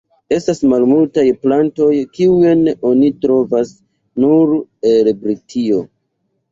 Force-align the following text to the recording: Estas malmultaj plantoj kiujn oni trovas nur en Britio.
Estas 0.35 0.61
malmultaj 0.71 1.25
plantoj 1.43 1.91
kiujn 2.17 2.65
oni 2.93 3.13
trovas 3.27 3.73
nur 4.27 4.59
en 4.95 5.15
Britio. 5.25 5.89